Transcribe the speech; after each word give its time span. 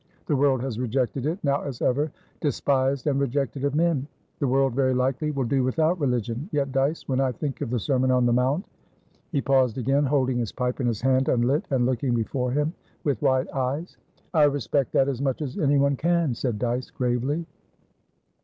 The 0.25 0.35
world 0.35 0.61
has 0.63 0.79
rejected 0.79 1.27
it. 1.27 1.37
Now 1.43 1.61
as 1.61 1.79
ever, 1.79 2.11
'despised 2.39 3.05
and 3.05 3.19
rejected 3.19 3.63
of 3.63 3.75
men.' 3.75 4.07
The 4.39 4.47
world, 4.47 4.73
very 4.73 4.95
likely, 4.95 5.29
will 5.29 5.43
do 5.43 5.63
without 5.63 5.99
religion. 5.99 6.49
Yet, 6.51 6.71
Dyce, 6.71 7.07
when 7.07 7.21
I 7.21 7.31
think 7.31 7.61
of 7.61 7.69
the 7.69 7.77
Sermon 7.77 8.09
on 8.09 8.25
the 8.25 8.33
Mount" 8.33 8.65
He 9.31 9.41
paused 9.41 9.77
again, 9.77 10.05
holding 10.05 10.39
his 10.39 10.51
pipe 10.53 10.79
in 10.79 10.87
his 10.87 11.01
hand, 11.01 11.29
unlit, 11.29 11.65
and 11.69 11.85
looking 11.85 12.15
before 12.15 12.49
him 12.51 12.73
with 13.03 13.21
wide 13.21 13.47
eyes. 13.49 13.97
"I 14.33 14.45
respect 14.45 14.91
that 14.93 15.07
as 15.07 15.21
much 15.21 15.39
as 15.39 15.59
anyone 15.59 15.95
can," 15.95 16.33
said 16.33 16.57
Dyce, 16.57 16.89
gravely. 16.89 17.45